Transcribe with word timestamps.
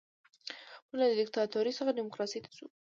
موږ 0.85 0.95
له 1.01 1.05
دیکتاتورۍ 1.19 1.71
څخه 1.79 1.91
ډیموکراسۍ 1.99 2.39
ته 2.45 2.51
ځو. 2.57 2.65